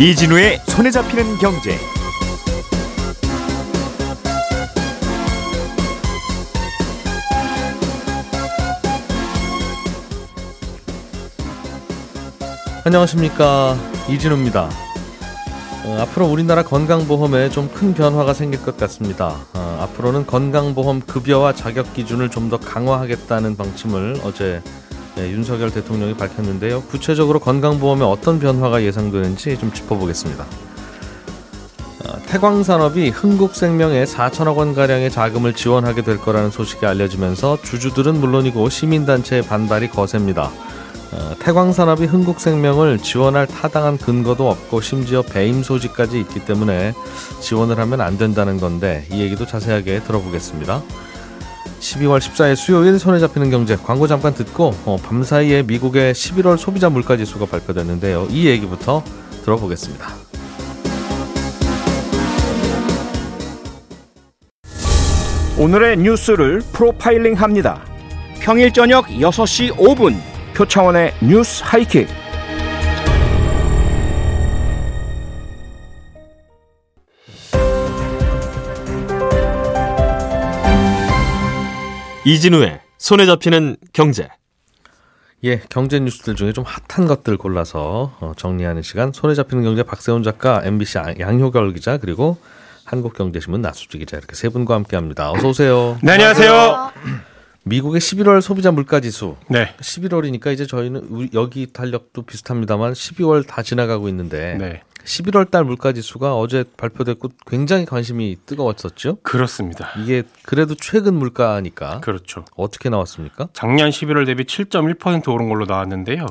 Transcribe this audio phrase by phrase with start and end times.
[0.00, 1.76] 이진우의 손에 잡히는 경제.
[12.84, 13.76] 안녕하십니까
[14.08, 14.68] 이진우입니다.
[15.84, 19.36] 어, 앞으로 우리나라 건강보험에 좀 큰 변화가 생길 것 같습니다.
[19.54, 24.60] 어, 앞으로는 건강보험 급여와 자격 기준을 좀 더 강화하겠다는 방침을 어제
[25.20, 26.80] 네, 윤석열 대통령이 밝혔는데요.
[26.84, 30.44] 구체적으로 건강보험에 어떤 변화가 예상되는지 좀 짚어보겠습니다.
[30.44, 39.42] 어, 태광산업이 흥국생명에 4천억 원 가량의 자금을 지원하게 될 거라는 소식이 알려지면서 주주들은 물론이고 시민단체의
[39.42, 40.50] 반발이 거셉니다.
[41.12, 46.94] 어, 태광산업이 흥국생명을 지원할 타당한 근거도 없고 심지어 배임 소지까지 있기 때문에
[47.40, 50.82] 지원을 하면 안 된다는 건데 이 얘기도 자세하게 들어보겠습니다.
[51.80, 57.46] 12월 14일 수요일 손에 잡히는 경제 광고 잠깐 듣고 어, 밤사이에 미국의 11월 소비자 물가지수가
[57.46, 58.28] 발표됐는데요.
[58.30, 59.02] 이 얘기부터
[59.44, 60.08] 들어보겠습니다.
[65.58, 67.84] 오늘의 뉴스를 프로파일링 합니다.
[68.40, 70.16] 평일 저녁 6시 5분
[70.54, 72.19] 표창원의 뉴스 하이킥.
[82.24, 84.28] 이진우의 손에 잡히는 경제.
[85.42, 89.12] 예, 경제 뉴스들 중에 좀 핫한 것들 골라서 어, 정리하는 시간.
[89.12, 92.36] 손에 잡히는 경제 박세훈 작가, MBC 양효결 기자 그리고
[92.84, 95.32] 한국경제신문 나수지 기자 이렇게 세 분과 함께합니다.
[95.32, 95.98] 어서 오세요.
[96.02, 96.92] 네, 안녕하세요.
[97.62, 99.36] 미국의 11월 소비자 물가 지수.
[99.48, 99.74] 네.
[99.80, 104.82] 11월이니까 이제 저희는 여기 달력도 비슷합니다만 12월 다 지나가고 있는데 네.
[105.04, 109.18] 11월 달 물가 지수가 어제 발표됐고 굉장히 관심이 뜨거웠었죠.
[109.22, 109.90] 그렇습니다.
[109.98, 112.44] 이게 그래도 최근 물가니까 그렇죠.
[112.56, 113.48] 어떻게 나왔습니까?
[113.52, 116.26] 작년 11월 대비 7.1% 오른 걸로 나왔는데요.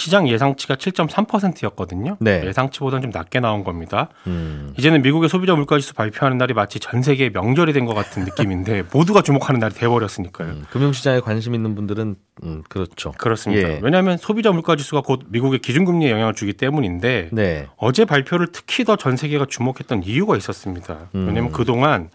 [0.00, 2.16] 시장 예상치가 7.3%였거든요.
[2.20, 2.42] 네.
[2.46, 4.08] 예상치보다는 좀 낮게 나온 겁니다.
[4.26, 4.72] 음.
[4.78, 9.22] 이제는 미국의 소비자 물가지수 발표하는 날이 마치 전 세계의 명절이 된 것 같은 느낌인데 모두가
[9.22, 10.48] 주목하는 날이 돼버렸으니까요.
[10.48, 13.12] 음, 금융시장에 관심 있는 분들은 음, 그렇죠.
[13.18, 13.68] 그렇습니다.
[13.68, 13.80] 예.
[13.82, 17.66] 왜냐하면 소비자 물가지수가 곧 미국의 기준금리에 영향을 주기 때문인데 네.
[17.76, 21.08] 어제 발표를 특히 더 전 세계가 주목했던 이유가 있었습니다.
[21.14, 21.26] 음.
[21.28, 22.10] 왜냐하면 그동안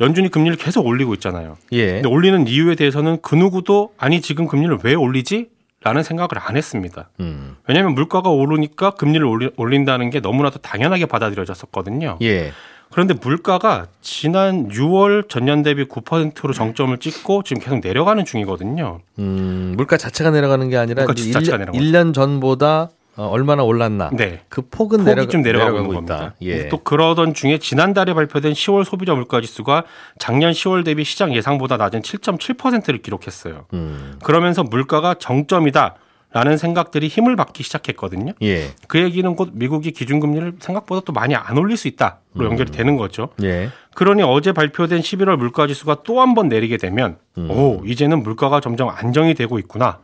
[0.00, 1.56] 연준이 금리를 계속 올리고 있잖아요.
[1.72, 1.92] 예.
[1.94, 5.48] 근데 올리는 이유에 대해서는 그 누구도 아니 지금 금리를 왜 올리지?
[5.86, 7.10] 라는 생각을 안 했습니다.
[7.20, 7.54] 음.
[7.68, 12.18] 왜냐하면 물가가 오르니까 금리를 올린다는 게 너무나도 당연하게 받아들여졌었거든요.
[12.22, 12.50] 예.
[12.90, 18.98] 그런데 물가가 지난 6월 전년 대비 9%로 정점을 찍고 지금 계속 내려가는 중이거든요.
[19.20, 24.10] 음, 물가 자체가 내려가는 게 아니라 물가 자체가 1년, 내려가는 1년 전보다 어, 얼마나 올랐나.
[24.12, 24.40] 네.
[24.48, 26.06] 그 폭은 폭이 내려가, 좀 내려가고, 내려가고 있는.
[26.06, 26.34] 겁니다.
[26.42, 26.68] 예.
[26.68, 29.84] 또 그러던 중에 지난달에 발표된 10월 소비자 물가 지수가
[30.18, 33.64] 작년 10월 대비 시장 예상보다 낮은 7.7%를 기록했어요.
[33.72, 34.18] 음.
[34.22, 35.96] 그러면서 물가가 정점이다.
[36.32, 38.32] 라는 생각들이 힘을 받기 시작했거든요.
[38.42, 38.72] 예.
[38.88, 42.44] 그 얘기는 곧 미국이 기준금리를 생각보다 또 많이 안 올릴 수 있다로 음.
[42.44, 43.30] 연결이 되는 거죠.
[43.42, 43.70] 예.
[43.94, 47.50] 그러니 어제 발표된 11월 물가지수가 또 한 번 내리게 되면 음.
[47.50, 49.98] 오 이제는 물가가 점점 안정이 되고 있구나.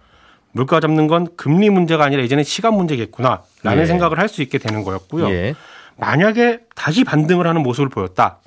[0.52, 3.86] 물가 잡는 건 금리 문제가 아니라 이제는 시간 문제겠구나라는 예.
[3.86, 5.28] 생각을 할 수 있게 되는 거였고요.
[5.30, 5.54] 예.
[5.96, 8.38] 만약에 다시 반등을 하는 모습을 보였다.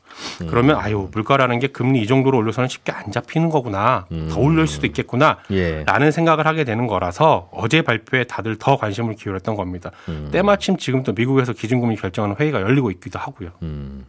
[0.42, 0.48] 음.
[0.48, 4.06] 그러면 아유 물가라는 게 금리 이 정도로 올려서는 쉽게 안 잡히는 거구나.
[4.32, 5.40] 더 올릴 수도 있겠구나.
[5.52, 5.56] 음.
[5.56, 5.84] 예.
[5.86, 9.92] 라는 생각을 하게 되는 거라서 어제 발표에 다들 더 관심을 기울였던 겁니다.
[10.08, 10.30] 음.
[10.32, 13.50] 때마침 지금 또 미국에서 기준금리 결정하는 회의가 열리고 있기도 하고요.
[13.62, 14.06] 음.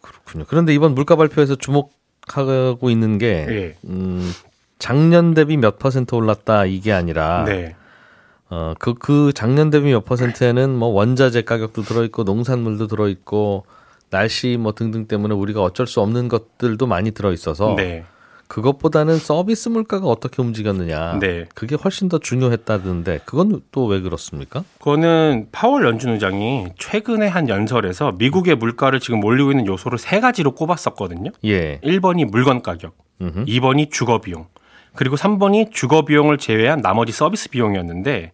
[0.00, 0.44] 그렇군요.
[0.48, 3.74] 그런데 이번 물가 발표에서 주목하고 있는 게 예.
[4.74, 7.74] 음, 작년 대비 몇 퍼센트 올랐다 이게 아니라 네.
[8.50, 13.64] 어, 그, 그 작년 대비 몇 퍼센트에는 뭐 원자재 가격도 들어 있고 농산물도 들어 있고
[14.10, 18.04] 날씨 뭐 등등 때문에 우리가 어쩔 수 없는 것들도 많이 들어 있어서 네.
[18.46, 21.46] 그것보다는 서비스 물가가 어떻게 움직였느냐 네.
[21.54, 24.62] 그게 훨씬 더 중요했다던데 그건 또 왜 그렇습니까?
[24.78, 30.52] 그거는 파월 연준 의장이 최근에 한 연설에서 미국의 물가를 지금 올리고 있는 요소를 세 가지로
[30.54, 31.30] 꼽았었거든요.
[31.46, 31.80] 예.
[31.80, 33.46] 1번이 물건 가격, 음흠.
[33.46, 34.46] 2번이 주거 비용,
[34.96, 38.32] 그리고 3번이 주거 비용을 제외한 나머지 서비스 비용이었는데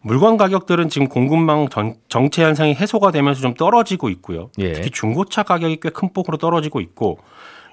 [0.00, 4.50] 물건 가격들은 지금 공급망 전- 정체 현상이 해소가 되면서 좀 떨어지고 있고요.
[4.58, 4.72] 예.
[4.72, 7.18] 특히 중고차 가격이 꽤 큰 폭으로 떨어지고 있고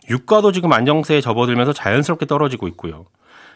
[0.10, 3.06] 유가도 지금 안정세에 접어들면서 자연스럽게 떨어지고 있고요.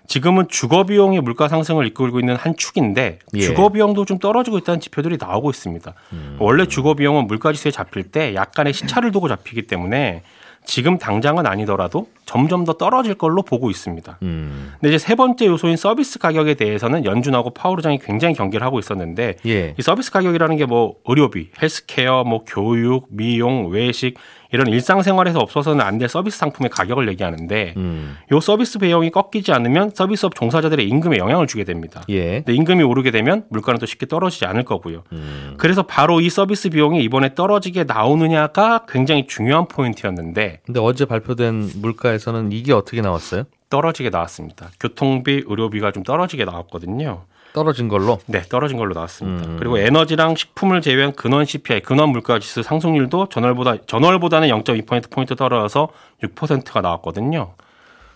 [0.07, 3.39] 지금은 주거 비용이 물가 상승을 이끌고 있는 한 축인데 예.
[3.39, 5.93] 주거 비용도 좀 떨어지고 있다는 지표들이 나오고 있습니다.
[6.39, 10.23] 원래 주거 비용은 물가 지수에 잡힐 때 약간의 시차를 두고 잡히기 때문에
[10.65, 14.17] 지금 당장은 아니더라도 점점 더 떨어질 걸로 보고 있습니다.
[14.21, 14.71] 음.
[14.79, 19.37] 근데 이제 세 번째 요소인 서비스 가격에 대해서는 연준하고 파월 의장이 굉장히 경계를 하고 있었는데
[19.45, 19.73] 예.
[19.77, 24.15] 이 서비스 가격이라는 게 뭐 의료비, 헬스케어, 뭐 교육, 미용, 외식
[24.53, 28.17] 이런 일상생활에서 없어서는 안 될 서비스 상품의 가격을 얘기하는데 음.
[28.31, 32.01] 요 서비스 비용이 꺾이지 않으면 서비스업 종사자들의 임금에 영향을 주게 됩니다.
[32.09, 32.35] 예.
[32.41, 35.03] 근데 임금이 오르게 되면 물가는 또 쉽게 떨어지지 않을 거고요.
[35.11, 35.55] 음.
[35.57, 42.12] 그래서 바로 이 서비스 비용이 이번에 떨어지게 나오느냐가 굉장히 중요한 포인트였는데 근데 어제 발표된 물가
[42.13, 43.43] 에서는 이게 어떻게 나왔어요?
[43.69, 44.69] 떨어지게 나왔습니다.
[44.79, 47.23] 교통비, 의료비가 좀 떨어지게 나왔거든요.
[47.53, 48.19] 떨어진 걸로.
[48.25, 49.47] 네, 떨어진 걸로 나왔습니다.
[49.47, 49.57] 음.
[49.59, 55.35] 그리고 에너지랑 식품을 제외한 근원 CPI, 근원 물가 지수 상승률도 전월보다 전월보다는 0.2 포인트 포인트
[55.35, 55.89] 떨어져서
[56.23, 57.53] 6%가 나왔거든요.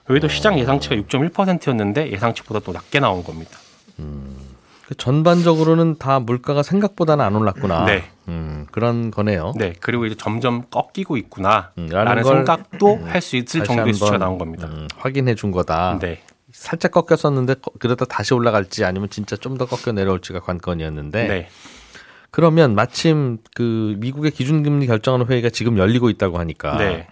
[0.09, 3.57] 여기도 시장 예상치가 6.1%였는데 예상치보다 또 낮게 나온 겁니다.
[4.87, 7.85] 그 전반적으로는 다 물가가 생각보다는 안 올랐구나.
[7.85, 8.05] 네.
[8.29, 9.53] 음, 그런 거네요.
[9.55, 11.71] 네, 그리고 이제 점점 꺾이고 있구나.
[11.77, 14.67] 음, 라는 생각도 할 수 있을 정도의 수치가 나온 겁니다.
[14.67, 15.99] 음, 확인해 준 거다.
[16.01, 16.21] 네.
[16.51, 21.49] 살짝 꺾였었는데 거- 그러다 다시 올라갈지 아니면 진짜 좀 더 꺾여 내려올지가 관건이었는데 네.
[22.31, 27.07] 그러면 마침 그 미국의 기준금리 결정하는 회의가 지금 열리고 있다고 하니까 네.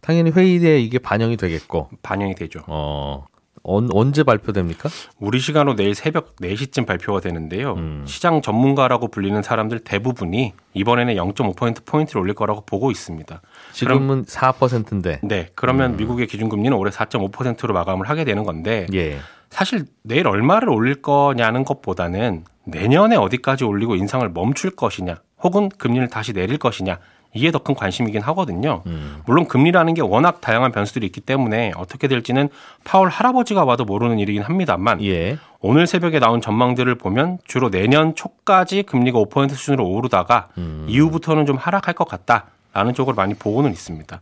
[0.00, 2.60] 당연히 회의에 이게 반영이 되겠고 반영이 되죠.
[2.66, 3.26] 어
[3.68, 4.88] 언, 언제 발표됩니까?
[5.18, 7.74] 우리 시간으로 내일 새벽 4시쯤 발표가 되는데요.
[7.74, 8.04] 음.
[8.06, 13.40] 시장 전문가라고 불리는 사람들 대부분이 이번에는 0.5포인트 포인트를 올릴 거라고 보고 있습니다.
[13.72, 15.48] 지금은 4%인데 네.
[15.54, 19.18] 그러면 미국의 기준금리는 올해 4.5%로 마감을 하게 되는 건데 예.
[19.50, 26.32] 사실 내일 얼마를 올릴 거냐는 것보다는 내년에 어디까지 올리고 인상을 멈출 것이냐 혹은 금리를 다시
[26.32, 26.98] 내릴 것이냐
[27.34, 28.82] 이게 더 큰 관심이긴 하거든요.
[28.86, 29.20] 음.
[29.26, 32.48] 물론 금리라는 게 워낙 다양한 변수들이 있기 때문에 어떻게 될지는
[32.84, 35.36] 파월 할아버지가 와도 모르는 일이긴 합니다만 예.
[35.60, 40.86] 오늘 새벽에 나온 전망들을 보면 주로 내년 초까지 금리가 5% 수준으로 오르다가 음.
[40.88, 42.46] 이후부터는 좀 하락할 것 같다.
[42.74, 44.20] 라는 쪽으로 많이 보고는 있습니다.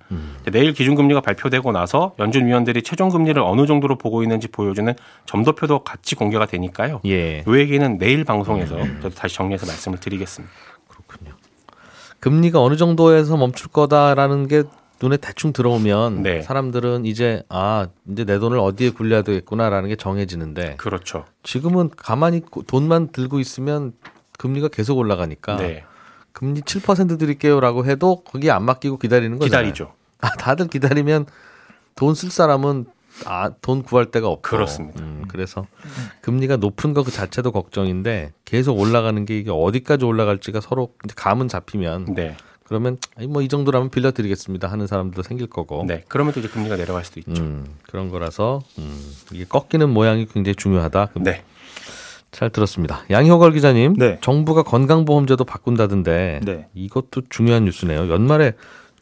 [0.52, 4.94] 내일 기준금리가 발표되고 나서 연준 위원들이 최종 금리를 어느 정도로 보고 있는지 보여주는
[5.26, 7.00] 점도표도 같이 공개가 되니까요.
[7.06, 7.40] 예.
[7.46, 10.54] 요 얘기는 내일 방송에서 저도 다시 정리해서 말씀을 드리겠습니다.
[12.20, 14.64] 금리가 어느 정도에서 멈출 거다라는 게
[15.02, 16.40] 눈에 대충 들어오면 네.
[16.42, 21.26] 사람들은 이제 아 이제 내 돈을 어디에 굴려야 되겠구나라는 게 정해지는데 그렇죠.
[21.42, 23.92] 지금은 가만히 고- 돈만 들고 있으면
[24.38, 25.84] 금리가 계속 올라가니까 네.
[26.32, 29.72] 금리 7% 드릴게요라고 해도 거기에 안 맡기고 기다리는 거잖아요.
[29.72, 29.92] 기다리죠.
[30.20, 31.26] 아, 다들 기다리면
[31.94, 32.86] 돈 쓸 사람은
[33.24, 34.42] 아, 돈 구할 데가 없고.
[34.42, 35.00] 그렇습니다.
[35.02, 35.66] 음, 그래서
[36.20, 41.48] 금리가 높은 거 그 자체도 걱정인데 계속 올라가는 게 이게 어디까지 올라갈지가 서로 이제 감은
[41.48, 42.36] 잡히면 네.
[42.64, 42.98] 그러면
[43.28, 45.84] 뭐 이 정도라면 빌려드리겠습니다 하는 사람들도 생길 거고.
[45.86, 46.02] 네.
[46.08, 47.40] 그러면 또 이제 금리가 내려갈 수도 있죠.
[47.42, 49.00] 음, 그런 거라서 음,
[49.32, 51.10] 이게 꺾이는 모양이 굉장히 중요하다.
[51.20, 51.42] 네.
[52.32, 53.04] 잘 들었습니다.
[53.08, 54.18] 양효걸 기자님, 네.
[54.20, 56.66] 정부가 건강보험제도 바꾼다던데 네.
[56.74, 58.10] 이것도 중요한 뉴스네요.
[58.10, 58.52] 연말에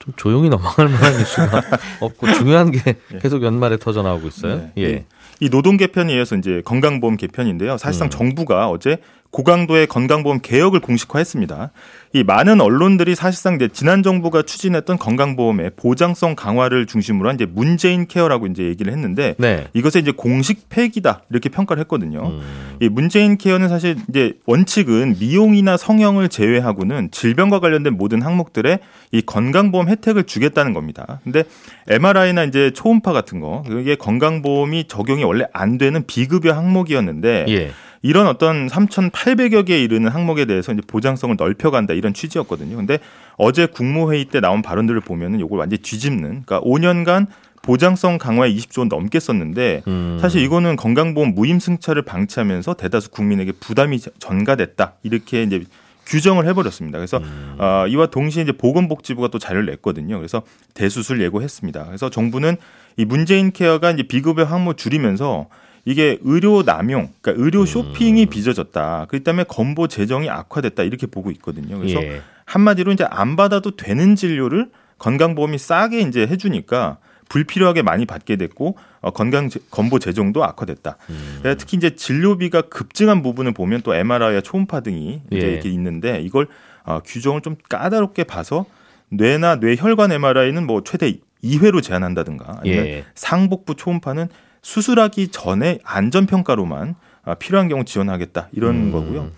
[0.04, 1.62] 좀 조용히 넘어갈 만한 뉴스가
[2.00, 4.56] 없고 중요한 게 계속 연말에 터져 나오고 있어요.
[4.56, 4.72] 네.
[4.78, 5.04] 예.
[5.40, 7.78] 이 노동 개편에 이어서 이제 건강보험 개편인데요.
[7.78, 8.10] 사실상 음.
[8.10, 8.98] 정부가 어제
[9.34, 11.72] 고강도의 건강보험 개혁을 공식화했습니다.
[12.12, 18.06] 이 많은 언론들이 사실상 이제 지난 정부가 추진했던 건강보험의 보장성 강화를 중심으로 한 이제 문재인
[18.06, 19.66] 케어라고 이제 얘기를 했는데 네.
[19.74, 22.28] 이것의 이제 공식 폐기다 이렇게 평가를 했거든요.
[22.28, 22.76] 음.
[22.80, 28.78] 이 문재인 케어는 사실 이제 원칙은 미용이나 성형을 제외하고는 질병과 관련된 모든 항목들에
[29.10, 31.18] 이 건강보험 혜택을 주겠다는 겁니다.
[31.24, 31.42] 근데
[31.88, 37.72] MRI나 이제 초음파 같은 거 그게 건강보험이 적용이 원래 안 되는 비급여 항목이었는데 예.
[38.04, 42.76] 이런 어떤 3,800여 개에 이르는 항목에 대해서 이제 보장성을 넓혀간다 이런 취지였거든요.
[42.76, 42.98] 근데
[43.38, 47.28] 어제 국무회의 때 나온 발언들을 보면은 이걸 완전히 뒤집는 그러니까 5년간
[47.62, 50.18] 보장성 강화에 20조 원 넘게 썼는데 음.
[50.20, 55.64] 사실 이거는 건강보험 무임승차를 방치하면서 대다수 국민에게 부담이 전가됐다 이렇게 이제
[56.04, 56.98] 규정을 해버렸습니다.
[56.98, 57.56] 그래서 음.
[57.58, 60.18] 어, 이와 동시에 이제 보건복지부가 또 자료를 냈거든요.
[60.18, 60.42] 그래서
[60.74, 61.86] 대수술 예고했습니다.
[61.86, 62.58] 그래서 정부는
[62.98, 65.48] 이 문재인 케어가 이제 비급여 항목 줄이면서
[65.84, 67.66] 이게 의료 남용, 그러니까 의료 음.
[67.66, 69.06] 쇼핑이 빚어졌다.
[69.08, 71.78] 그렇기 때문에 건보 재정이 악화됐다 이렇게 보고 있거든요.
[71.78, 72.22] 그래서 예.
[72.46, 76.98] 한마디로 이제 안 받아도 되는 진료를 건강보험이 싸게 이제 해주니까
[77.28, 80.96] 불필요하게 많이 받게 됐고 어, 건강 제- 건보 재정도 악화됐다.
[81.10, 81.42] 음.
[81.44, 85.52] 예, 특히 이제 진료비가 급증한 부분을 보면 또 MRI와 초음파 등이 이제 예.
[85.52, 86.48] 이렇게 있는데 이걸
[86.84, 88.66] 어, 규정을 좀 까다롭게 봐서
[89.10, 93.04] 뇌나 뇌혈관 MRI는 뭐 최대 2회로 제한한다든가 아니면 예.
[93.14, 94.28] 상복부 초음파는
[94.64, 98.92] 수술하기 전에 안전 평가로만 아, 필요한 경우 지원하겠다 이런 음.
[98.92, 99.30] 거고요.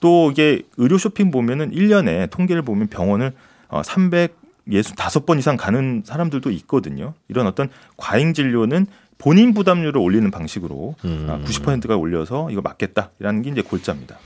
[0.00, 3.32] 또 이게 의료 쇼핑 보면은 1년에 통계를 보면 병원을
[3.68, 7.14] 어, 365번 이상 가는 사람들도 있거든요.
[7.28, 8.86] 이런 어떤 과잉 진료는
[9.18, 11.26] 본인 부담률을 올리는 방식으로 음.
[11.28, 14.16] 아, 90%가 올려서 이거 맞겠다라는 게 이제 골자입니다.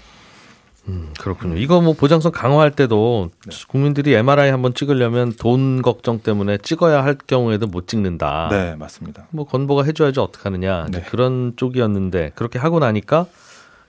[0.88, 1.56] 음, 그렇군요.
[1.56, 3.56] 이거 뭐 보장성 강화할 때도 네.
[3.68, 8.48] 국민들이 MRI 한번 찍으려면 돈 걱정 때문에 찍어야 할 경우에도 못 찍는다.
[8.50, 9.26] 네, 맞습니다.
[9.30, 11.02] 뭐 건보가 해줘야지 어떡하느냐 네.
[11.02, 13.26] 그런 쪽이었는데 그렇게 하고 나니까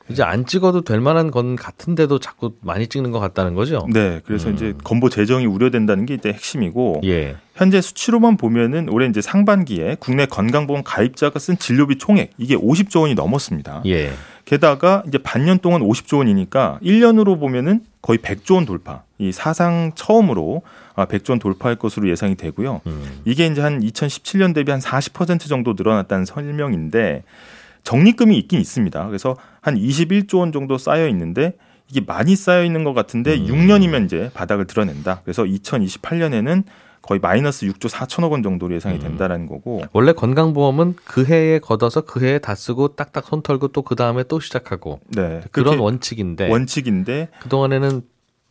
[0.09, 3.87] 이제 안 찍어도 될 만한 건 같은데도 자꾸 많이 찍는 것 같다는 거죠.
[3.91, 7.37] 네, 그래서 이제 건보 재정이 우려된다는 게 이제 핵심이고 예.
[7.55, 13.15] 현재 수치로만 보면은 올해 이제 상반기에 국내 건강보험 가입자가 쓴 진료비 총액 이게 50조 원이
[13.15, 13.83] 넘었습니다.
[13.85, 14.11] 예.
[14.45, 19.03] 게다가 이제 반년 동안 50조 원이니까 1년으로 보면은 거의 100조 원 돌파.
[19.17, 20.63] 이 사상 처음으로
[20.95, 22.81] 아, 100조 원 돌파할 것으로 예상이 되고요.
[22.85, 23.21] 음.
[23.25, 27.23] 이게 이제 한 2017년 대비 한 40% 정도 늘어났다는 설명인데
[27.83, 29.07] 적립금이 있긴 있습니다.
[29.07, 31.53] 그래서 한 21조 원 정도 쌓여 있는데
[31.89, 33.45] 이게 많이 쌓여 있는 것 같은데 음.
[33.47, 35.21] 6년이면 이제 바닥을 드러낸다.
[35.23, 36.63] 그래서 2028년에는
[37.03, 42.25] 거의 마이너스 6조 4천억 원 정도로 예상이 된다라는 거고 원래 건강보험은 그 해에 걷어서 그
[42.25, 47.27] 해에 다 쓰고 딱딱 손 털고 또 그 다음에 또 시작하고 네, 그런 원칙인데 원칙인데
[47.41, 48.01] 그 동안에는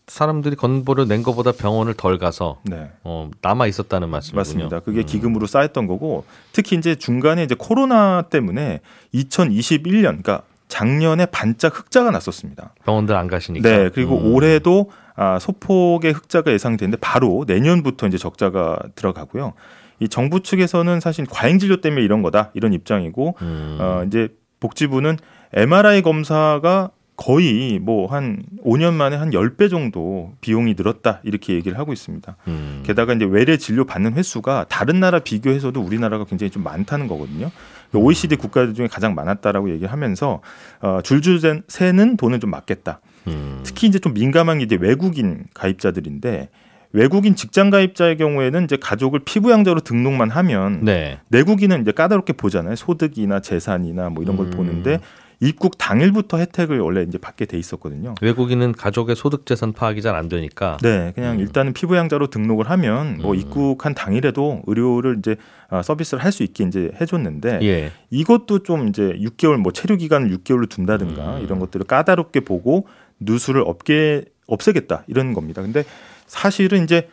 [0.07, 2.91] 사람들이 건보를 낸 것보다 병원을 덜 가서 네.
[3.03, 4.39] 어, 남아 있었다는 말씀이군요.
[4.41, 4.81] 맞습니다.
[4.81, 5.07] 그게 음.
[5.07, 8.81] 기금으로 쌓였던 거고 특히 이제 중간에 이제 코로나 때문에
[9.15, 12.75] 2021년 그러니까 작년에 반짝 흑자가 났었습니다.
[12.85, 13.69] 병원들 안 가시니까.
[13.69, 14.35] 네, 그리고 음.
[14.35, 19.55] 올해도 아, 소폭의 흑자가 예상이 되는데 바로 내년부터 이제 적자가 들어가고요.
[20.01, 23.79] 이 정부 측에서는 사실 과잉 진료 때문에 이런 거다 이런 입장이고 음.
[23.81, 24.29] 어, 이제
[24.61, 25.17] 복지부는
[25.53, 31.93] MRI 검사가 거의 뭐 한 5년 만에 한 10배 정도 비용이 늘었다 이렇게 얘기를 하고
[31.93, 32.37] 있습니다.
[32.49, 32.83] 음.
[32.85, 37.51] 게다가 이제 외래 진료 받는 횟수가 다른 나라 비교해서도 우리나라가 굉장히 좀 많다는 거거든요.
[37.95, 40.41] OECD 국가들 중에 가장 많았다라고 얘기를 하면서
[40.81, 43.01] 어, 줄줄 새는 돈을 좀 맞겠다.
[43.27, 43.61] 음.
[43.65, 46.49] 특히 이제 좀 민감한 게 이제 외국인 가입자들인데
[46.95, 51.19] 외국인 직장 가입자의 경우에는 이제 가족을 피부양자로 등록만 하면 네.
[51.29, 52.77] 내국인은 이제 까다롭게 보잖아요.
[52.77, 54.51] 소득이나 재산이나 뭐 이런 걸 음.
[54.51, 55.01] 보는데
[55.41, 58.15] 입국 당일부터 혜택을 원래 이제 받게 돼 있었거든요.
[58.23, 60.77] 외국인은 가족의 소득 재산 파악이 잘 안 되니까.
[60.83, 63.39] 네, 그냥 일단은 피부양자로 등록을 하면 뭐 음.
[63.41, 65.35] 입국한 당일에도 의료를 이제
[65.69, 67.91] 어, 서비스를 할 수 있게 이제 해줬는데 예.
[68.11, 71.43] 이것도 좀 이제 6개월 뭐 체류 기간을 6개월로 둔다든가 음.
[71.43, 72.87] 이런 것들을 까다롭게 보고
[73.25, 75.63] 누수를 없게 없애겠다 이런 겁니다.
[75.63, 75.85] 근데
[76.27, 77.09] 사실은 이제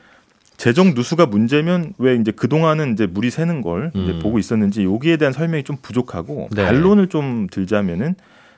[0.57, 4.19] 재정 누수가 문제면 왜 이제 그 동안은 이제 물이 새는 걸 음.
[4.21, 6.65] 보고 있었는지 여기에 대한 설명이 좀 부족하고 네.
[6.65, 8.15] 반론을 좀 들자면은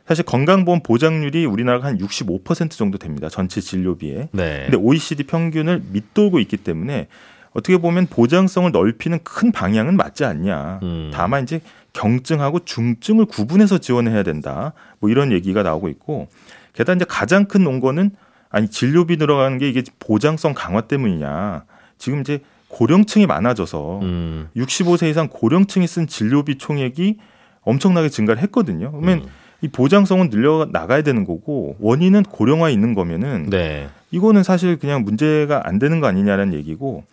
[0.08, 3.29] 사실 건강보험 보장률이 우리나라가 한 65% 정도 됩니다.
[3.29, 4.29] 전체 진료비에.
[4.31, 4.62] 네.
[4.63, 7.08] 근데 OECD 평균을 밑돌고 있기 때문에
[7.53, 10.79] 어떻게 보면 보장성을 넓히는 큰 방향은 맞지 않냐.
[10.81, 11.12] 음.
[11.13, 11.62] 다만 이제
[11.93, 14.74] 경증하고 중증을 구분해서 지원해야 된다.
[15.00, 16.29] 뭐 이런 얘기가 나오고 있고
[16.73, 18.11] 게다가 이제 가장 큰 논거는
[18.49, 21.63] 아니 진료비 늘어가는 게 이게 보장성 강화 때문이냐.
[21.97, 24.49] 지금 이제 고령층이 많아져서 음.
[24.55, 27.17] 65세 이상 고령층이 쓴 진료비 총액이
[27.61, 28.91] 엄청나게 증가를 했거든요.
[28.91, 29.27] 그러면 음.
[29.61, 33.89] 이 보장성은 늘려 나가야 되는 거고 원인은 고령화에 있는 거면은 네.
[34.09, 37.03] 이거는 사실 그냥 문제가 안 되는 거 아니냐라는 얘기고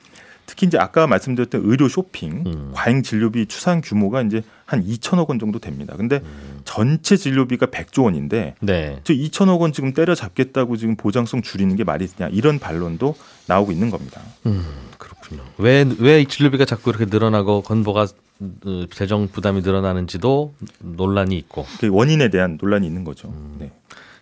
[0.48, 2.70] 특히 이제 아까 말씀드렸던 의료 쇼핑 음.
[2.72, 5.94] 과잉 진료비 추산 규모가 이제 한 2천억 원 정도 됩니다.
[5.94, 6.60] 근데 음.
[6.64, 8.98] 전체 진료비가 100조 원인데 네.
[9.04, 13.14] 저 2천억 원 지금 때려잡겠다고 지금 보장성 줄이는 게 말이 되냐 이런 반론도
[13.46, 14.22] 나오고 있는 겁니다.
[14.46, 14.64] 음,
[14.96, 15.42] 그렇군요.
[15.58, 18.06] 왜, 왜 진료비가 자꾸 이렇게 늘어나고 건보가
[18.40, 23.34] 어, 재정 부담이 늘어나는지도 논란이 있고 그 원인에 대한 논란이 있는 거죠.
[23.58, 23.70] 네.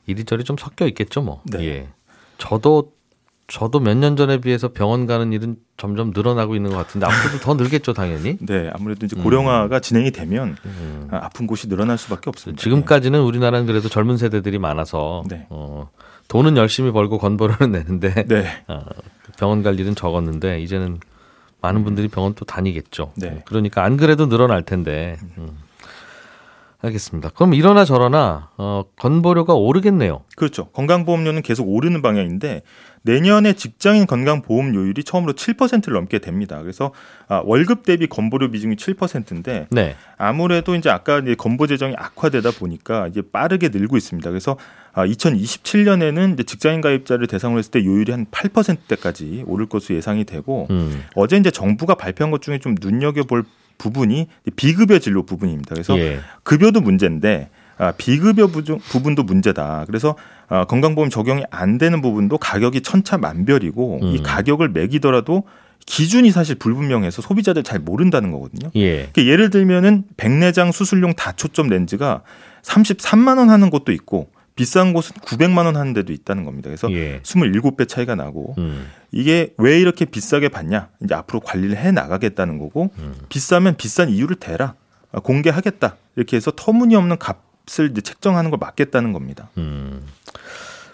[0.06, 1.42] 이리저리 좀 섞여 있겠죠, 뭐.
[1.44, 1.64] 네.
[1.64, 1.88] 예.
[2.38, 2.95] 저도
[3.48, 7.54] 저도 몇 년 전에 비해서 병원 가는 일은 점점 늘어나고 있는 것 같은데 앞으로도 더
[7.54, 8.36] 늘겠죠, 당연히.
[8.44, 11.08] 네, 아무래도 이제 고령화가 진행이 되면 음.
[11.12, 12.60] 아, 아픈 곳이 늘어날 수밖에 없습니다.
[12.60, 15.46] 지금까지는 우리나라는 그래도 젊은 세대들이 많아서 네.
[15.50, 15.90] 어,
[16.28, 18.64] 돈은 열심히 벌고 건보료는 내는데 네.
[18.66, 18.80] 어,
[19.38, 20.98] 병원 갈 일은 적었는데 이제는
[21.60, 23.12] 많은 분들이 병원 또 다니겠죠.
[23.16, 23.42] 네.
[23.46, 25.16] 그러니까 안 그래도 늘어날 텐데.
[25.38, 25.56] 음.
[26.80, 27.30] 알겠습니다.
[27.30, 30.22] 그럼 이러나 저러나 어, 건보료가 오르겠네요.
[30.36, 30.66] 그렇죠.
[30.70, 32.62] 건강보험료는 계속 오르는 방향인데
[33.02, 36.60] 내년에 직장인 건강보험료율이 처음으로 7%를 넘게 됩니다.
[36.60, 36.92] 그래서
[37.28, 39.96] 아, 월급 대비 건보료 비중이 7%인데 네.
[40.18, 44.28] 아무래도 이제 아까 이제 건보 재정이 악화되다 보니까 이제 빠르게 늘고 있습니다.
[44.28, 44.56] 그래서
[44.92, 50.66] 아, 2027년에는 이제 직장인 가입자를 대상으로 했을 때 요율이 한 8%대까지 오를 것으로 예상이 되고
[50.70, 51.04] 음.
[51.14, 53.44] 어제 이제 정부가 발표한 것 중에 좀 눈여겨 볼
[53.78, 55.74] 부분이 비급여 진료 부분입니다.
[55.74, 56.20] 그래서 예.
[56.42, 59.84] 급여도 문제인데 아, 비급여 부분, 부분도 문제다.
[59.86, 60.16] 그래서
[60.48, 64.22] 아, 건강보험 적용이 안 되는 부분도 가격이 천차만별이고 이 음.
[64.22, 65.44] 가격을 가격을 매기더라도
[65.84, 68.70] 기준이 사실 불분명해서 소비자들 잘 모른다는 거거든요.
[68.74, 69.08] 예.
[69.12, 72.22] 그러니까 예를 들면은 백내장 수술용 다초점 렌즈가
[72.62, 76.68] 33만 원 하는 곳도 있고 비싼 곳은 900만 원 하는 데도 있다는 겁니다.
[76.68, 77.20] 그래서 예.
[77.22, 78.88] 27배 차이가 나고 음.
[79.12, 80.88] 이게 왜 이렇게 비싸게 받냐?
[81.04, 83.14] 이제 앞으로 관리를 해 나가겠다는 거고 음.
[83.28, 84.74] 비싸면 비싼 이유를 대라
[85.12, 89.50] 아, 공개하겠다 이렇게 해서 터무니없는 값을 이제 책정하는 걸 막겠다는 겁니다.
[89.58, 90.02] 음.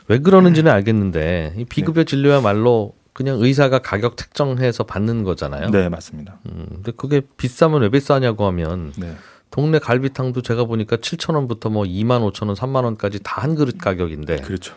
[0.09, 5.71] 왜 그러는지는 알겠는데 이 비급여 진료야말로 그냥 의사가 가격 책정해서 받는 거잖아요.
[5.71, 6.39] 네, 맞습니다.
[6.47, 9.15] 음, 근데 그게 비싸면 왜 비싸냐고 하면 네.
[9.53, 13.77] 동네 갈비탕도 제가 보니까 7천 원부터 뭐 2만 5천 원, 3만 원까지 다 한 그릇
[13.79, 14.75] 가격인데 그렇죠.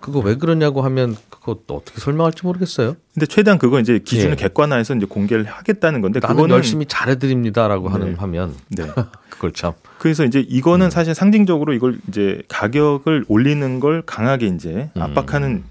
[0.00, 2.96] 그거 왜 그러냐고 하면 그거 어떻게 설명할지 모르겠어요.
[3.14, 4.36] 근데 최대한 그거 이제 기준을 예.
[4.36, 8.14] 객관화해서 이제 공개를 하겠다는 건데 그거는 열심히 잘해드립니다라고 하는 네.
[8.16, 8.84] 하면 네.
[9.30, 10.44] 그걸 참 그래서 이제 음.
[10.48, 15.02] 이거는 사실 상징적으로 이걸 이제 가격을 올리는 걸 강하게 이제 음.
[15.02, 15.62] 압박하는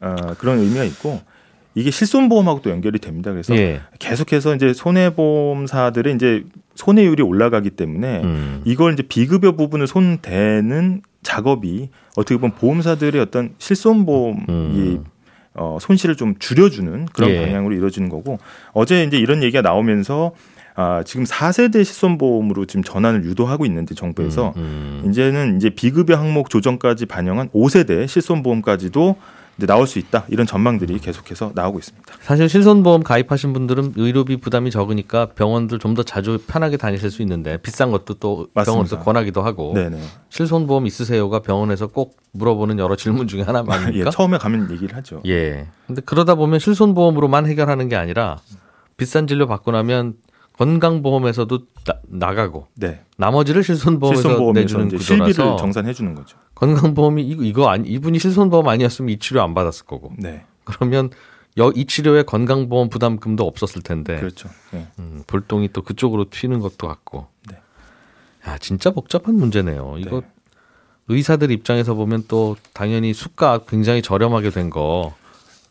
[0.00, 1.22] 어, 그런 의미가 있고
[1.78, 3.30] 이게 실손보험하고 또 연결이 됩니다.
[3.30, 3.80] 그래서 예.
[3.98, 6.44] 계속해서 이제 손해보험사들의 이제
[6.74, 8.62] 손해율이 올라가기 때문에 음.
[8.64, 15.04] 이걸 이제 비급여 부분을 손대는 작업이 어떻게 보면 보험사들의 어떤 실손보험이 음.
[15.54, 17.40] 어, 손실을 좀 줄여주는 그런 예.
[17.44, 18.38] 방향으로 이루어지는 거고
[18.72, 20.32] 어제 이제 이런 얘기가 나오면서
[20.74, 25.02] 아, 지금 4세대 실손보험으로 지금 전환을 유도하고 있는데 정부에서 음.
[25.08, 29.16] 이제는 이제 비급여 항목 조정까지 반영한 5세대 실손보험까지도
[29.66, 32.14] 나올 수 있다 이런 전망들이 계속해서 나오고 있습니다.
[32.20, 37.56] 사실 실손보험 가입하신 분들은 의료비 부담이 적으니까 병원들 좀 더 자주 편하게 다니실 수 있는데
[37.58, 38.46] 비싼 것도 또.
[38.54, 39.98] 병원에서 권하기도 하고 네네.
[40.28, 44.10] 실손보험 있으세요가 병원에서 꼭 물어보는 여러 질문 중에 하나 예, 아닙니까?
[44.10, 45.22] 처음에 가면 얘기를 하죠.
[45.26, 45.66] 예.
[45.86, 48.36] 근데 그러다 보면 실손보험으로만 해결하는 게 아니라
[48.96, 50.14] 비싼 진료 받고 나면
[50.58, 51.60] 건강보험에서도
[52.08, 53.04] 나, 가고 네.
[53.16, 56.36] 나머지를 실손보험에서 실손보험에서 내주는 이제 실비를 구조라서 정산해 주는 거죠.
[56.56, 60.44] 건강보험이 이거, 이거 아니, 이분이 실손보험 아니었으면 이 치료 안 받았을 거고 네.
[60.64, 61.10] 그러면
[61.58, 64.48] 여, 이 치료에 건강보험 부담금도 없었을 텐데 그렇죠.
[64.72, 64.88] 네.
[64.98, 67.28] 음, 볼동이 또 그쪽으로 튀는 것도 같고.
[67.48, 67.56] 네.
[68.46, 69.96] 야, 진짜 복잡한 문제네요.
[69.98, 70.26] 이거 네.
[71.08, 75.14] 의사들 입장에서 보면 또 당연히 수가 굉장히 저렴하게 된 거.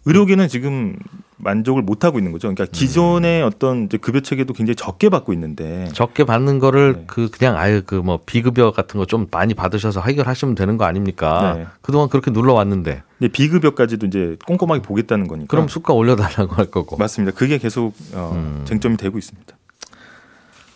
[0.08, 0.96] 의료계는 지금
[1.40, 2.48] 만족을 못 하고 있는 거죠.
[2.48, 2.68] 그러니까 음.
[2.72, 7.04] 기존의 어떤 이제 급여 체계도 굉장히 적게 받고 있는데 적게 받는 거를 네.
[7.08, 11.54] 그 그냥 아예 그 뭐 비급여 같은 거 좀 많이 받으셔서 해결하시면 되는 거 아닙니까?
[11.58, 11.68] 네.
[11.82, 15.48] 그동안 그렇게 눌러 왔는데 근데 비급여까지도 이제 꼼꼼하게 보겠다는 거니까.
[15.50, 16.96] 그럼 수가 올려달라고 할 거고.
[16.98, 17.38] 맞습니다.
[17.38, 18.64] 그게 계속 어, 음.
[18.66, 19.56] 쟁점이 되고 있습니다.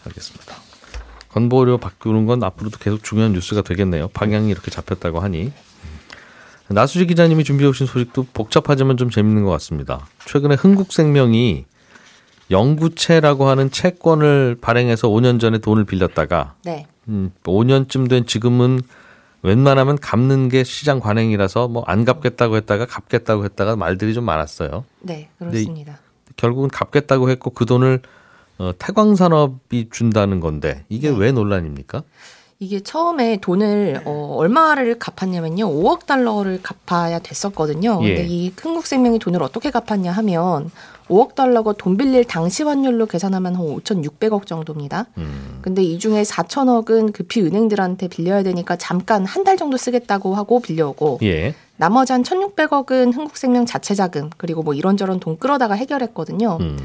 [0.07, 0.55] 알겠습니다.
[1.29, 4.09] 건보료 바꾸는 건 앞으로도 계속 중요한 뉴스가 되겠네요.
[4.09, 5.51] 방향이 이렇게 잡혔다고 하니.
[6.70, 10.08] 나수지 기자님이 준비해 오신 소식도 복잡하지만 좀 재밌는 것 같습니다.
[10.25, 11.65] 최근에 흥국생명이
[12.50, 16.86] 영구채라고 하는 채권을 발행해서 5년 전에 돈을 빌렸다가 네.
[17.08, 18.82] 음, 5년쯤 된 지금은
[19.44, 24.85] 웬만하면 갚는 게 시장 관행이라서 뭐 안 갚겠다고 했다가 갚겠다고 했다가 말들이 좀 많았어요.
[25.01, 26.00] 네, 그렇습니다.
[26.38, 28.01] 결국은 갚겠다고 했고 그 돈을
[28.59, 31.18] 어, 태광산업이 준다는 건데 이게 네.
[31.18, 32.03] 왜 논란입니까?
[32.61, 35.67] 이게 처음에 돈을 어, 얼마를 갚았냐면요.
[35.67, 37.97] 5억 달러를 갚아야 됐었거든요.
[37.97, 38.27] 근데 예.
[38.27, 40.69] 이 흥국생명이 돈을 어떻게 갚았냐 하면
[41.09, 45.07] 5억 달러가 돈 빌릴 당시 환율로 계산하면 한 5,600억 정도입니다.
[45.17, 50.59] 음, 근데 이 중에 4천억은 급히 은행들한테 빌려야 되니까 잠깐 한 달 정도 쓰겠다고 하고
[50.59, 51.55] 빌려오고 예.
[51.77, 56.59] 나머지 한 1,600억은 흥국생명 자체 자금 그리고 뭐 이런저런 돈 끌어다가 해결했거든요.
[56.61, 56.77] 음.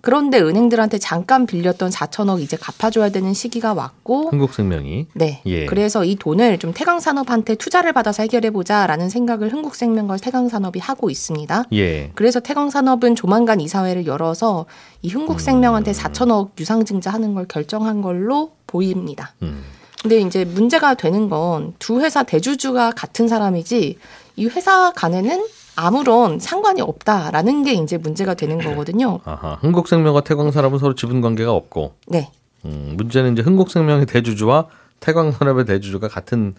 [0.00, 5.42] 그런데 은행들한테 잠깐 빌렸던 4천억 이제 갚아줘야 되는 시기가 왔고 흥국생명이 네.
[5.46, 5.66] 예.
[5.66, 11.64] 그래서 이 돈을 좀 태광산업한테 투자를 받아서 해결해보자라는 생각을 흥국생명과 태광산업이 하고 있습니다.
[11.72, 12.10] 예.
[12.14, 14.66] 그래서 태광산업은 조만간 이사회를 열어서
[15.02, 19.34] 이 흥국생명한테 4천억 유상증자 하는 걸 결정한 걸로 보입니다.
[19.42, 19.62] 음.
[20.02, 23.98] 근데 이제 문제가 되는 건 두 회사 대주주가 같은 사람이지
[24.36, 25.44] 이 회사 간에는
[25.80, 29.20] 아무런 상관이 없다라는 게 이제 문제가 되는 거거든요.
[29.24, 29.58] 아하.
[29.62, 32.30] 흥국생명과 태광산업은 서로 지분 관계가 없고 네.
[32.66, 34.66] 음, 문제는 이제 흥국생명의 대주주와
[35.00, 36.54] 태광산업의 대주주가 같은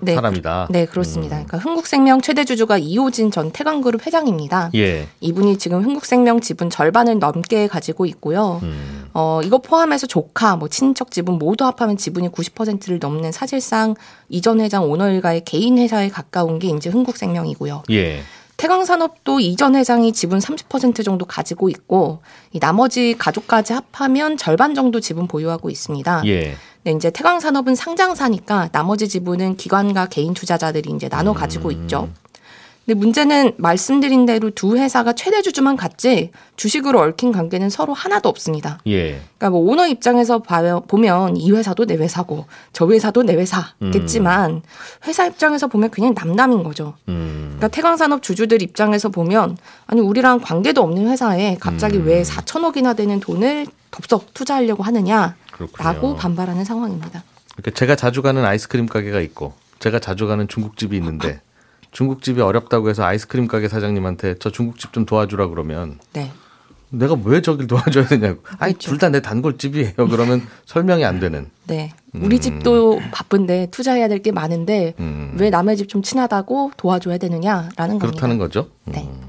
[0.00, 0.14] 네.
[0.14, 0.68] 사람이다.
[0.70, 1.36] 네, 그렇습니다.
[1.36, 4.70] 그러니까 흥국생명 최대 주주가 이호진 전 태광그룹 회장입니다.
[4.74, 5.08] 예.
[5.20, 8.60] 이분이 지금 흥국생명 지분 절반을 넘게 가지고 있고요.
[8.62, 9.08] 음.
[9.14, 13.94] 어, 이거 포함해서 조카, 뭐 친척 지분 모두 합하면 지분이 90%를 넘는 사실상
[14.28, 17.84] 이전 회장 오너 일가의 개인 회사에 가까운 게 이제 흥국생명이고요.
[17.90, 18.22] 예.
[18.56, 25.26] 태광산업도 이전 회장이 지분 30% 정도 가지고 있고 이 나머지 가족까지 합하면 절반 정도 지분
[25.26, 26.22] 보유하고 있습니다.
[26.26, 26.54] 예.
[26.84, 32.10] 네, 이제 태광산업은 상장사니까 나머지 지분은 기관과 개인 투자자들이 이제 나눠 가지고 있죠.
[32.86, 38.78] 근데 문제는 말씀드린 대로 두 회사가 최대 주주만 같지 주식으로 얽힌 관계는 서로 하나도 없습니다.
[38.86, 39.20] 예.
[39.38, 42.44] 그러니까 뭐 오너 입장에서 봐요- 보면 이 회사도 내 회사고
[42.74, 44.60] 저 회사도 내 회사겠지만
[45.06, 46.94] 회사 입장에서 보면 그냥 남남인 거죠.
[47.08, 47.54] 음.
[47.56, 52.06] 그러니까 태광산업 주주들 입장에서 보면 아니 우리랑 관계도 없는 회사에 갑자기 음.
[52.06, 55.34] 왜 4천억이나 되는 돈을 덥석 투자하려고 하느냐라고
[55.72, 56.16] 그렇군요.
[56.16, 57.22] 반발하는 상황입니다.
[57.56, 61.40] 그러니까 제가 자주 가는 아이스크림 가게가 있고 제가 자주 가는 중국집이 있는데
[61.94, 66.30] 중국집이 어렵다고 해서 아이스크림 가게 사장님한테 저 중국집 좀 도와주라 그러면 네.
[66.90, 68.40] 내가 왜 저길 도와줘야 되냐고.
[68.58, 68.90] 아니 그렇죠.
[68.90, 69.94] 둘다 내 단골집이에요.
[69.96, 71.50] 그러면 설명이 안 되는.
[71.66, 71.92] 네.
[72.12, 75.34] 우리 집도 바쁜데 투자해야 될 게 많은데 음.
[75.38, 78.38] 왜 남의 집 좀 친하다고 도와줘야 되느냐라는 그렇다는 겁니다.
[78.38, 78.68] 거죠.
[78.84, 79.08] 네.
[79.08, 79.28] 음.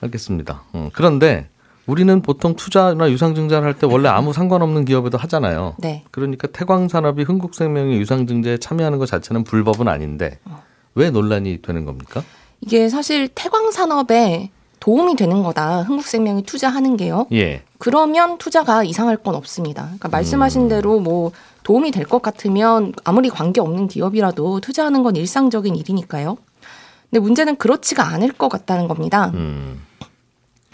[0.00, 0.62] 알겠습니다.
[0.74, 1.48] 음, 그런데
[1.86, 5.74] 우리는 보통 투자나 유상증자를 할 때 원래 아무 상관없는 기업에도 하잖아요.
[5.78, 6.04] 네.
[6.10, 10.38] 그러니까 태광산업이 흥국생명의 유상증자에 참여하는 것 자체는 불법은 아닌데
[10.94, 12.22] 왜 논란이 되는 겁니까?
[12.60, 14.50] 이게 사실 태광 산업에
[14.80, 15.82] 도움이 되는 거다.
[15.82, 17.26] 흥국생명이 투자하는 게요.
[17.32, 17.62] 예.
[17.78, 19.84] 그러면 투자가 이상할 건 없습니다.
[19.84, 25.76] 그러니까 말씀하신 대로 뭐 도움이 될 것 같으면 아무리 관계 없는 기업이라도 투자하는 건 일상적인
[25.76, 26.36] 일이니까요.
[27.10, 29.30] 근데 문제는 그렇지가 않을 것 같다는 겁니다.
[29.34, 29.80] 음.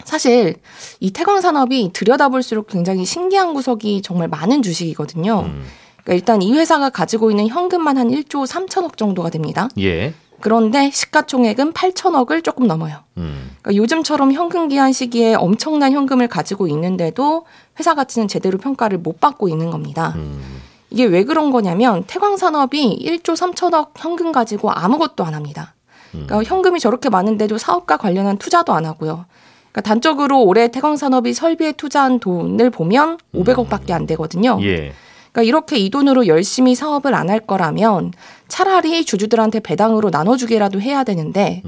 [0.05, 0.55] 사실
[0.99, 5.41] 이 태광 산업이 들여다볼수록 굉장히 신기한 구석이 정말 많은 주식이거든요.
[5.41, 5.65] 음.
[6.03, 9.69] 그러니까 일단 이 회사가 가지고 있는 현금만 한 1조 3천억 정도가 됩니다.
[9.79, 10.13] 예.
[10.41, 12.97] 그런데 시가총액은 8천억을 조금 넘어요.
[13.17, 13.51] 음.
[13.61, 17.45] 그러니까 요즘처럼 현금 기한 시기에 엄청난 현금을 가지고 있는데도
[17.79, 20.13] 회사 가치는 제대로 평가를 못 받고 있는 겁니다.
[20.15, 20.61] 음.
[20.89, 25.75] 이게 왜 그런 거냐면 태광 산업이 1조 3천억 현금 가지고 아무것도 안 합니다.
[26.11, 29.25] 그러니까 현금이 저렇게 많은데도 사업과 관련한 투자도 안 하고요.
[29.71, 34.57] 그러니까 단적으로 올해 태광 산업이 설비에 투자한 돈을 보면 500억밖에 안 되거든요.
[34.63, 34.93] 예.
[35.39, 38.11] 그러니까 이렇게 이 돈으로 열심히 사업을 안 할 거라면
[38.47, 41.61] 차라리 주주들한테 배당으로 나눠주기라도 해야 되는데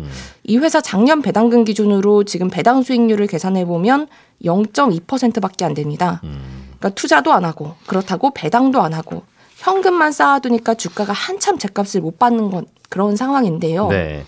[0.43, 4.07] 이 회사 작년 배당금 기준으로 지금 배당 수익률을 계산해 보면
[4.43, 6.19] 0.2%밖에 안 됩니다.
[6.21, 9.21] 그러니까 투자도 안 하고 그렇다고 배당도 안 하고
[9.57, 13.89] 현금만 쌓아두니까 주가가 한참 제값을 못 받는 건 그런 상황인데요.
[13.89, 14.25] 네.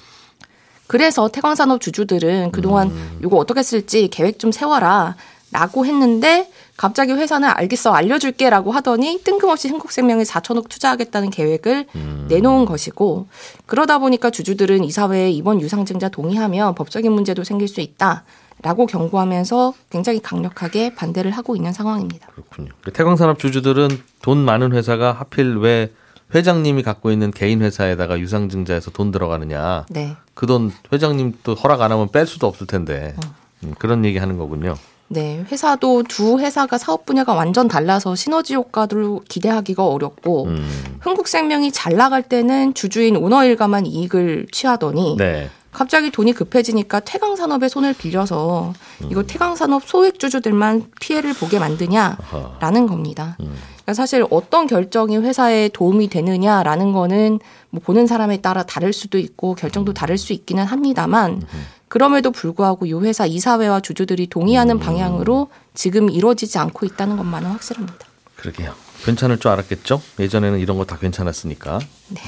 [0.86, 3.20] 그래서 태광산업 주주들은 그동안 음.
[3.24, 5.16] 이거 어떻게 쓸지 계획 좀 세워라.
[5.54, 12.26] 라고 했는데 갑자기 회사는 알겠어 알려줄게 라고 하더니 뜬금없이 흥국생명에 4천억 투자하겠다는 계획을 음.
[12.28, 13.28] 내놓은 것이고
[13.66, 18.24] 그러다 보니까 주주들은 이사회에 이번 유상증자 동의하면 법적인 문제도 생길 수 있다
[18.62, 22.28] 라고 경고하면서 굉장히 강력하게 반대를 하고 있는 상황입니다.
[22.28, 22.70] 그렇군요.
[22.94, 23.90] 태광산업 주주들은
[24.22, 25.92] 돈 많은 회사가 하필 왜
[26.34, 29.86] 회장님이 갖고 있는 개인 회사에다가 유상증자해서 돈 들어가느냐.
[29.90, 30.16] 네.
[30.34, 33.16] 그 돈 회장님 또 허락 안 하면 뺄 수도 없을 텐데
[33.64, 34.76] 음, 그런 얘기 하는 거군요.
[35.14, 41.96] 네, 회사도 두 회사가 사업 분야가 완전 달라서 시너지 효과를 기대하기가 어렵고 음, 흥국생명이 잘
[41.96, 45.50] 나갈 때는 주주인 오너 일가만 이익을 취하더니 네.
[45.74, 48.74] 갑자기 돈이 급해지니까 태광산업의 손을 빌려서
[49.10, 53.36] 이거 태광산업 소액 주주들만 피해를 보게 만드냐라는 겁니다.
[53.38, 59.56] 그러니까 사실 어떤 결정이 회사에 도움이 되느냐라는 거는 뭐 보는 사람에 따라 다를 수도 있고
[59.56, 61.42] 결정도 다를 수 있기는 합니다만
[61.90, 68.08] 그럼에도 불구하고 이 회사 이사회와 주주들이 동의하는 방향으로 지금 이루어지지 않고 있다는 것만은 확실합니다.
[68.36, 68.74] 그러게요.
[69.06, 70.02] 괜찮을 줄 알았겠죠?
[70.20, 71.80] 예전에는 이런 거 다 괜찮았으니까.
[72.10, 72.22] 네.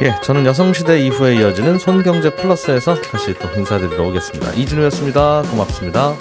[0.00, 4.52] 예, 저는 여성시대 이후에 이어지는 손경제 플러스에서 다시 또 인사드리러 오겠습니다.
[4.52, 5.42] 이진우였습니다.
[5.50, 6.16] 고맙습니다.